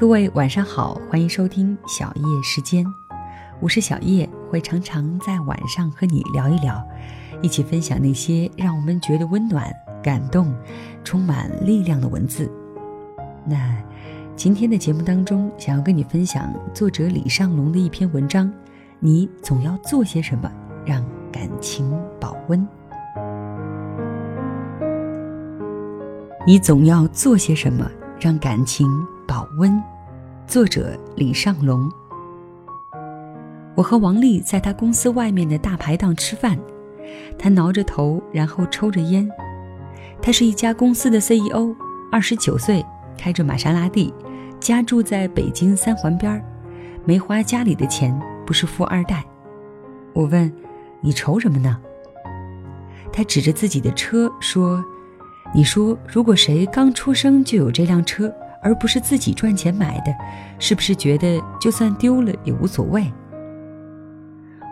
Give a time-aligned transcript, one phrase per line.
[0.00, 2.86] 各位晚上好，欢迎收听小叶时间，
[3.58, 6.80] 我是小叶，会常常在晚上和你聊一聊，
[7.42, 9.68] 一起分享那些让我们觉得温暖、
[10.00, 10.54] 感动、
[11.02, 12.48] 充满力量的文字。
[13.44, 13.76] 那
[14.36, 18.48] 今天的节目当中，想要跟你分享作者李尚龙的一篇文章：
[19.00, 20.48] 你总要做些什么，
[20.86, 21.90] 让感情
[22.20, 22.64] 保温？
[26.46, 27.90] 你总要做些什么，
[28.20, 28.88] 让感情？
[29.28, 29.78] 保温，
[30.46, 31.86] 作者李尚龙。
[33.74, 36.58] 我和王丽在他公司外面的大排档吃饭，
[37.38, 39.28] 他挠着头，然后抽着烟。
[40.22, 41.76] 他是一家公司的 CEO，
[42.10, 42.82] 二十九岁，
[43.18, 44.14] 开着玛莎拉蒂，
[44.58, 46.42] 家住在北京三环边儿，
[47.04, 49.22] 没花家里的钱，不是富二代。
[50.14, 50.50] 我问
[51.02, 51.78] ：“你愁什么呢？”
[53.12, 54.82] 他指着自己的车说
[55.54, 60.14] ：“你说，如果谁刚出生就有这辆车？”而不是自己赚钱买的，
[60.58, 63.10] 是不是觉得就算丢了也无所谓？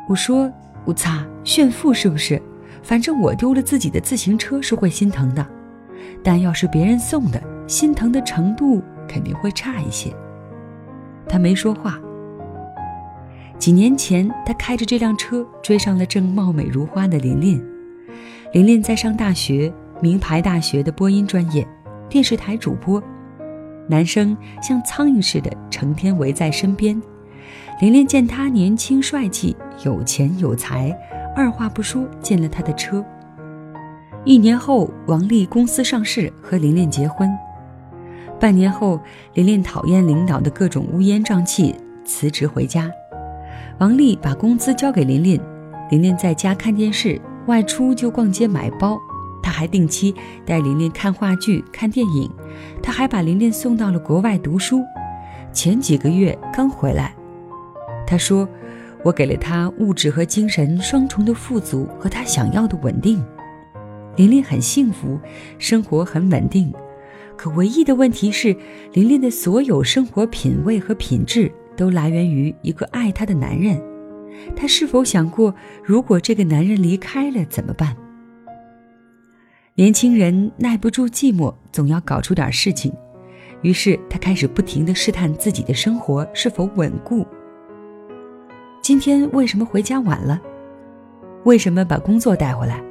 [0.09, 0.53] 我说
[0.85, 2.41] ：“我擦，炫富是不是？
[2.83, 5.45] 反正我丢了自己的自行车是会心疼的，
[6.23, 10.15] 但要是别人送的，心疼的程度肯定会差一些。”
[11.29, 11.99] 他没说话。
[13.59, 17.61] 几年前，他开着这辆车追上了正貌美如花的琳琳。
[18.53, 21.67] 琳琳在上大学，名牌大学的播音专业，
[22.09, 23.03] 电视台主播。
[23.89, 27.01] 男生像苍蝇似的成天围在身边，
[27.81, 30.91] 琳琳见他年轻帅气、有钱有才，
[31.35, 33.05] 二话不说进了他的车。
[34.25, 37.31] 一年后，王丽公司上市，和琳琳结婚。
[38.41, 39.01] 半年后，
[39.35, 42.91] 琳琳讨厌领导的各种乌烟瘴气，辞职回家。
[43.79, 45.41] 王丽把工资交给琳琳，
[45.91, 48.99] 琳琳在家看电视，外出就逛街买包。
[49.43, 50.13] 他还定期
[50.45, 52.29] 带琳琳看话剧、看电影，
[52.83, 54.83] 他还把琳琳送到了国外读书。
[55.53, 57.15] 前几个月刚回来，
[58.07, 58.49] 他说
[59.03, 63.25] ：“我给了他物质和精神双重的富足和他想要的稳定。”
[64.17, 65.19] 琳琳很幸福，
[65.59, 66.73] 生活很稳定。
[67.37, 68.57] 可唯一的问题是，
[68.93, 73.79] 琳琳的所有生活品味和品质都来源于一个爱她的男人。
[74.55, 77.97] 她是否想过，如果这个男人离开了怎么办？
[79.79, 82.91] 年轻人耐不住寂寞，总要搞出点事情。
[83.61, 87.27] 于是他开始不停地试探自己的生活是否稳固。
[88.81, 90.41] 今天为什么回家晚了？
[91.45, 92.83] 为什么把工作带回来？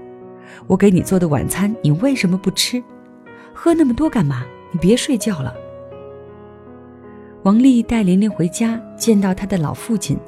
[0.68, 2.84] 我给你做的晚餐你为什么不吃？
[3.52, 4.46] 喝那么多干嘛？
[4.72, 5.56] 你别睡觉了。
[7.42, 10.20] 王丽带琳琳回家，见到她的老父亲。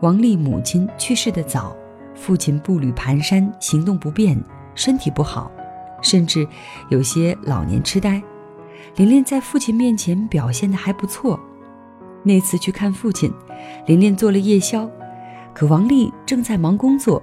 [0.00, 1.76] 王丽母亲去世的早，
[2.14, 4.42] 父亲步履蹒跚，行动不便，
[4.74, 5.52] 身体不好。
[6.00, 6.46] 甚至
[6.88, 8.22] 有些老年痴呆，
[8.96, 11.38] 琳琳在父亲面前表现的还不错。
[12.22, 13.32] 那次去看父亲，
[13.86, 14.88] 琳琳做了夜宵，
[15.54, 17.22] 可王丽正在忙工作。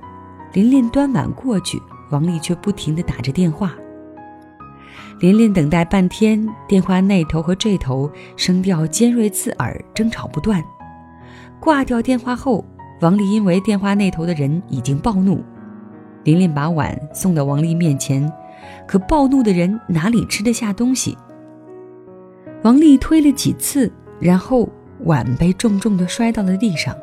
[0.53, 3.73] 琳琳端碗过去，王丽却不停地打着电话。
[5.19, 10.63] 琳琳等待半天，电话那头和这头声调尖锐刺耳，争吵不断。
[11.59, 12.63] 挂掉电话后，
[13.01, 15.43] 王丽因为电话那头的人已经暴怒，
[16.23, 18.31] 琳琳把碗送到王丽面前。
[18.87, 21.17] 可暴怒的人哪里吃得下东西？
[22.63, 24.67] 王丽推了几次，然后
[25.05, 26.95] 碗被重重地摔到了地上。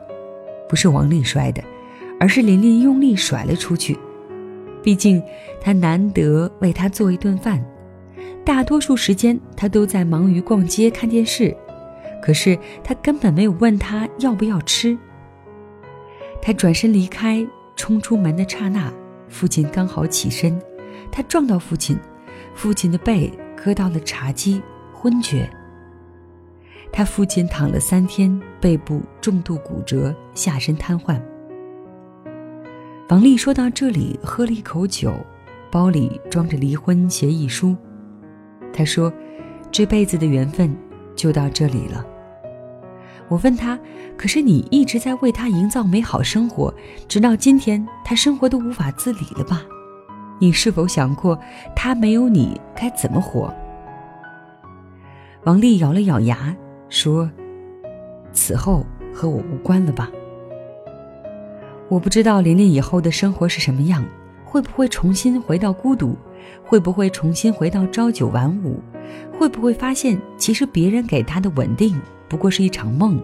[0.69, 1.63] 不是王丽摔的，
[2.19, 3.99] 而是琳琳用力甩了出去。
[4.83, 5.23] 毕竟
[5.61, 7.65] 她难得为他做一顿饭，
[8.45, 11.57] 大多数时间他都在忙于逛街看电视。
[12.23, 14.97] 可是他根本没有问他要不要吃。
[16.41, 17.47] 他转身离开，
[17.77, 18.93] 冲出门的刹那，
[19.29, 20.59] 父亲刚好起身。
[21.11, 21.99] 他撞到父亲，
[22.55, 24.61] 父亲的背磕到了茶几，
[24.93, 25.49] 昏厥。
[26.93, 31.21] 他父亲躺了三天，背部重度骨折，下身瘫痪。
[33.09, 35.15] 王丽说到这里，喝了一口酒，
[35.71, 37.77] 包里装着离婚协议书。
[38.73, 39.13] 他说
[39.71, 40.75] ：“这辈子的缘分
[41.15, 42.05] 就到这里了。”
[43.29, 43.79] 我问他
[44.17, 46.73] ：“可是你一直在为他营造美好生活，
[47.09, 49.63] 直到今天，他生活都无法自理了吧？”
[50.39, 51.39] 你是否想过，
[51.75, 53.53] 他没有你该怎么活？
[55.45, 56.55] 王丽咬了咬牙
[56.89, 57.31] 说
[58.33, 60.11] ：“此后和我无关了吧？
[61.89, 64.05] 我不知道琳琳以后的生活是什么样，
[64.45, 66.17] 会不会重新回到孤独？
[66.65, 68.81] 会不会重新回到朝九晚五？
[69.39, 73.23] 会不会发现，其实别人给他的稳定不过是一场梦？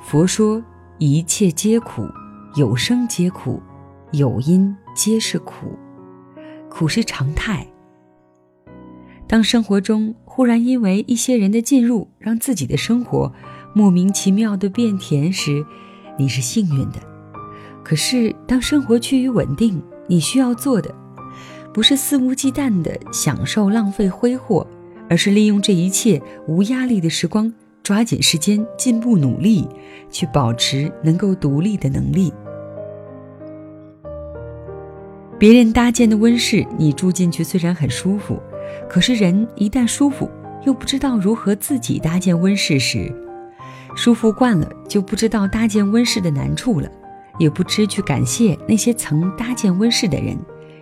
[0.00, 0.62] 佛说
[0.98, 2.06] 一切皆苦，
[2.54, 3.62] 有生皆苦，
[4.16, 5.66] 有因皆是苦。”
[6.68, 7.66] 苦是常态。
[9.26, 13.32] 当生活中忽然因为一些人的进入，让自己的生活
[13.74, 15.64] 莫名其妙的变甜时，
[16.18, 17.00] 你是幸运的。
[17.82, 20.94] 可是当生活趋于稳定，你需要做的，
[21.72, 24.66] 不是肆无忌惮的享受、浪费、挥霍，
[25.08, 27.52] 而是利用这一切无压力的时光，
[27.82, 29.66] 抓紧时间进步努力，
[30.10, 32.32] 去保持能够独立的能力。
[35.38, 38.40] 别人搭建的温室，你住进去虽然很舒服，
[38.88, 40.30] 可是人一旦舒服，
[40.64, 43.12] 又不知道如何自己搭建温室时，
[43.94, 46.90] 舒服惯了就不知道搭建温室的难处了，
[47.38, 50.34] 也不知去感谢那些曾搭建温室的人，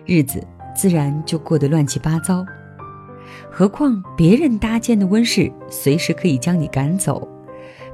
[0.05, 0.41] 日子
[0.73, 2.45] 自然就过得乱七八糟。
[3.51, 7.27] 何况别人搭建的温室，随时可以将你赶走；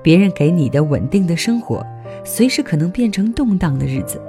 [0.03, 1.83] 别人给你的稳定的生活，
[2.23, 4.21] 随时可能变成动荡的日子。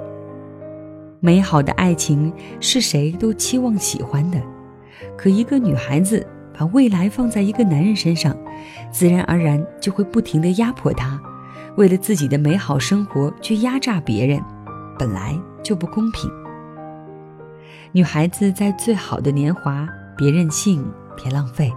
[1.25, 4.37] 美好的爱情是谁都期望喜欢的，
[5.17, 8.35] 可一个女孩子把未来放在一个男人身上，
[8.91, 11.17] 自然而然就会不停地压迫他，
[11.77, 14.43] 为了自己的美好生活去压榨别人，
[14.99, 15.33] 本来
[15.63, 16.29] 就不公平。
[17.93, 19.87] 女孩子在最好的年华，
[20.17, 20.85] 别任性，
[21.15, 21.71] 别浪费，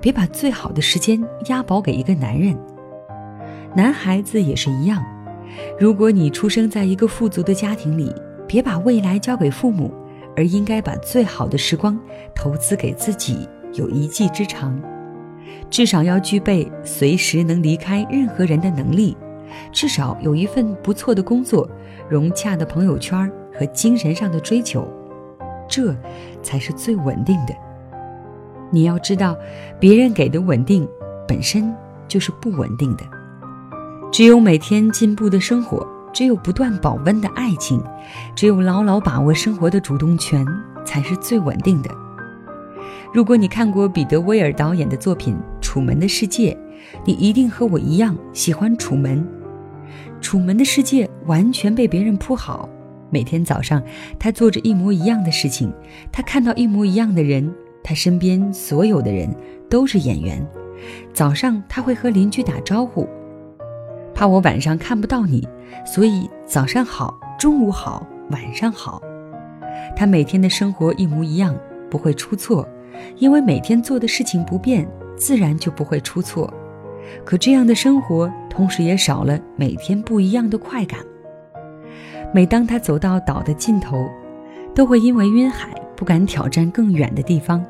[0.00, 2.58] 别把最好的时间押宝给一个男人。
[3.76, 5.00] 男孩子也是一样，
[5.78, 8.12] 如果你出生在一个富足的家庭里。
[8.50, 9.94] 别把未来交给父母，
[10.36, 11.96] 而应该把最好的时光
[12.34, 14.76] 投资给自己，有一技之长，
[15.70, 19.16] 至少要具备随时能离开任何人的能力，
[19.70, 21.70] 至少有一份不错的工作，
[22.08, 24.84] 融洽的朋友圈和精神上的追求，
[25.68, 25.94] 这
[26.42, 27.54] 才是最稳定的。
[28.72, 29.36] 你要知道，
[29.78, 30.88] 别人给的稳定
[31.24, 31.72] 本身
[32.08, 33.04] 就是不稳定的，
[34.10, 35.86] 只有每天进步的生活。
[36.12, 37.82] 只有不断保温的爱情，
[38.34, 40.46] 只有牢牢把握生活的主动权，
[40.84, 41.90] 才是最稳定的。
[43.12, 46.52] 如果你看过彼得·威尔导演的作品《楚门的世界》，
[47.04, 49.26] 你一定和我一样喜欢楚门。
[50.20, 52.68] 楚门的世界完全被别人铺好，
[53.10, 53.82] 每天早上
[54.18, 55.72] 他做着一模一样的事情，
[56.12, 57.52] 他看到一模一样的人，
[57.82, 59.34] 他身边所有的人
[59.68, 60.46] 都是演员。
[61.12, 63.08] 早上他会和邻居打招呼。
[64.20, 65.48] 怕我晚上看不到你，
[65.82, 69.00] 所以早上好，中午好，晚上好。
[69.96, 71.56] 他每天的生活一模一样，
[71.90, 72.68] 不会出错，
[73.16, 74.86] 因为每天做的事情不变，
[75.16, 76.52] 自然就不会出错。
[77.24, 81.00] 可这样的生活，同时也少了每天不一样的快感。
[82.34, 84.06] 每当他走到岛的尽头，
[84.74, 87.64] 都会因为晕海，不敢挑战更远的地方，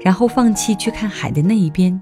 [0.00, 2.00] 然后放弃去看海的那一边。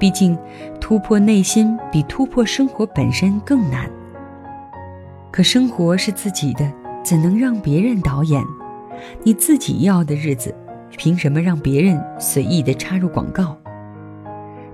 [0.00, 0.36] 毕竟，
[0.80, 3.88] 突破内心比突破生活本身更难。
[5.30, 6.72] 可生活是自己的，
[7.04, 8.42] 怎能让别人导演？
[9.22, 10.54] 你自己要的日子，
[10.96, 13.54] 凭什么让别人随意的插入广告？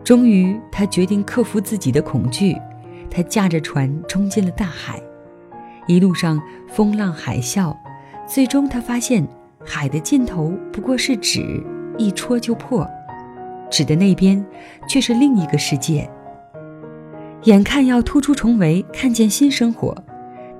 [0.04, 2.56] 终于，他决定克服自己的恐惧，
[3.10, 5.02] 他驾着船冲进了大海。
[5.88, 7.76] 一路上风浪海啸，
[8.28, 9.26] 最终他发现，
[9.64, 11.60] 海的尽头不过是纸，
[11.98, 12.88] 一戳就破。
[13.70, 14.44] 指的那边，
[14.88, 16.08] 却是另一个世界。
[17.44, 19.96] 眼看要突出重围，看见新生活，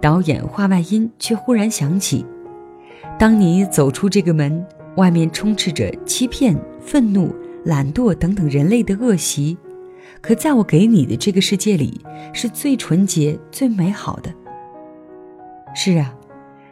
[0.00, 2.25] 导演话外音却忽然响起
[3.18, 4.64] ：“当你走出这个门，
[4.96, 7.34] 外面充斥着欺骗、愤怒、
[7.64, 9.56] 懒惰等等人类的恶习，
[10.20, 12.00] 可在我给你的这个世界里，
[12.32, 14.32] 是最纯洁、最美好的。”
[15.75, 16.14] 是啊，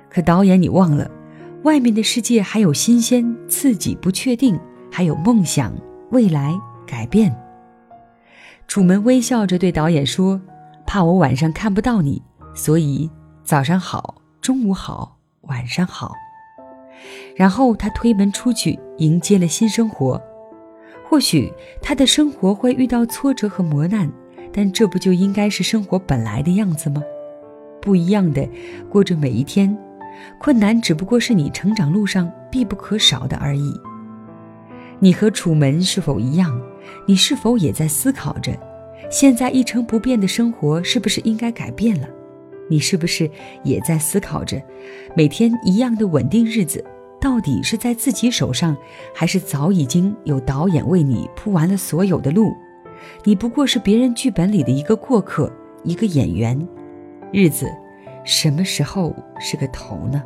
[0.09, 1.11] 可导演，你忘了，
[1.65, 4.59] 外面的世界还有新鲜、刺激、不确定，
[4.93, 5.75] 还有梦想。
[6.11, 6.53] 未来
[6.87, 7.35] 改变。
[8.67, 10.41] 楚门微笑着对导演说
[10.87, 12.23] ：“怕我晚上看不到你，
[12.55, 13.11] 所以
[13.43, 16.13] 早上好，中午好，晚上好。”
[17.37, 20.21] 然后他推门出去，迎接了新生活。
[21.07, 24.11] 或许他的生活会遇到挫折和磨难，
[24.53, 27.03] 但这不就应该是生活本来的样子吗？
[27.83, 28.49] 不一样的
[28.89, 29.77] 过着每一天，
[30.39, 33.79] 困难只不过是你成长路上必不可少的而已。
[35.01, 36.61] 你和楚门是否一样？
[37.07, 38.53] 你是否也在思考着，
[39.11, 42.09] 现在一成不变的生活是不是应该改变了？
[42.71, 43.31] 你是不是
[43.63, 44.61] 也在思考着，
[45.15, 46.83] 每天一样的稳定日子，
[47.21, 48.75] 到底是在自己手上，
[49.15, 52.55] 还是早已经有导演为你铺完了所有的路？
[53.25, 56.59] 你不过是别人剧本里的一个过客，一个演员。
[57.33, 57.69] 日子
[58.25, 60.23] 什么时候是个头呢？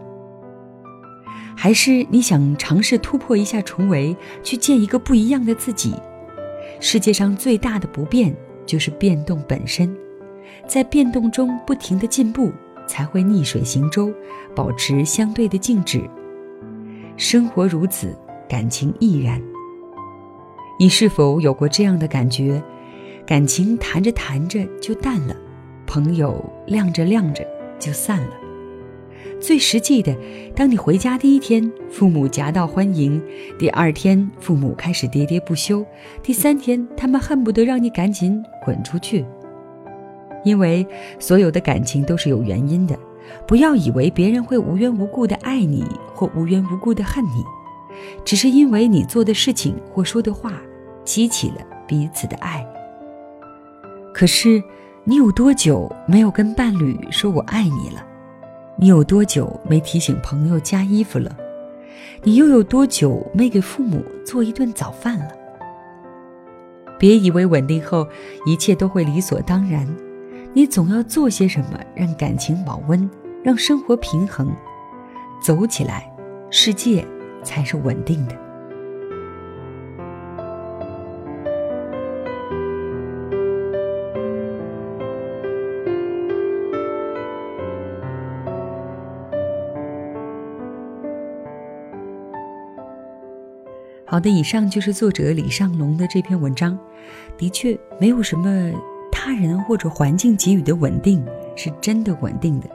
[1.60, 5.92] 还是你想尝试突破一下重围，去见一个不一样的自己？
[6.78, 8.32] 世界上最大的不变
[8.64, 9.92] 就是变动本身，
[10.68, 12.52] 在变动中不停的进步，
[12.86, 14.14] 才会逆水行舟，
[14.54, 16.08] 保持相对的静止。
[17.16, 18.16] 生活如此，
[18.48, 19.42] 感情亦然。
[20.78, 22.62] 你是否有过这样的感觉？
[23.26, 25.34] 感情谈着谈着就淡了，
[25.88, 27.44] 朋友晾着晾着
[27.80, 28.47] 就散了。
[29.40, 30.16] 最实际的，
[30.54, 33.20] 当你回家第一天，父母夹道欢迎；
[33.58, 35.84] 第二天，父母开始喋喋不休；
[36.22, 39.24] 第三天，他们恨不得让你赶紧滚出去。
[40.44, 40.86] 因为
[41.18, 42.98] 所有的感情都是有原因的，
[43.46, 45.84] 不要以为别人会无缘无故的爱你
[46.14, 47.44] 或无缘无故的恨你，
[48.24, 50.60] 只是因为你做的事情或说的话。
[51.04, 51.54] 激起了
[51.86, 52.62] 彼此的爱。
[54.12, 54.62] 可是，
[55.04, 58.04] 你有多久没有跟伴侣说我爱你了？
[58.80, 61.36] 你有多久没提醒朋友加衣服了？
[62.22, 65.32] 你又有多久没给父母做一顿早饭了？
[66.96, 68.06] 别以为稳定后
[68.46, 69.84] 一切都会理所当然，
[70.54, 73.10] 你总要做些什么让感情保温，
[73.42, 74.48] 让生活平衡，
[75.42, 76.08] 走起来，
[76.48, 77.04] 世界
[77.42, 78.47] 才是稳定的。
[94.10, 96.78] 好的，以上就是作者李尚龙的这篇文章。
[97.36, 98.72] 的确，没有什么
[99.12, 101.22] 他人或者环境给予的稳定
[101.54, 102.66] 是真的稳定的，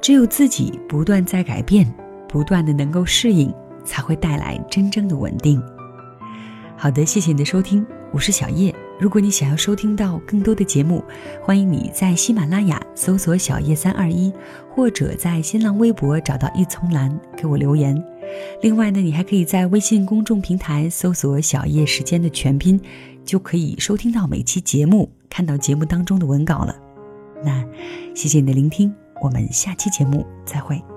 [0.00, 1.92] 只有自己不断在改变，
[2.28, 3.52] 不断的能够适应，
[3.84, 5.60] 才会带来真正的稳定。
[6.76, 8.72] 好的，谢谢你的收听，我是小叶。
[9.00, 11.02] 如果你想要收听到更多的节目，
[11.42, 14.32] 欢迎你在喜马拉雅搜索“小叶三二一”，
[14.70, 18.00] 或者在新浪微博找到一丛蓝给我留言。
[18.62, 22.80] 另外呢，你还可以在微信公众平台搜索“小叶时间”的全拼，
[23.24, 26.76] 就可以收听到每期节目，看到节目当中的文稿了。
[27.44, 27.64] 那
[28.14, 30.93] 谢谢你的聆听，我们下期节目再会。